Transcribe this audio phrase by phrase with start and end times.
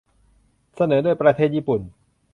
[0.75, 1.81] เสนอโดยประเทศญี่ปุ่น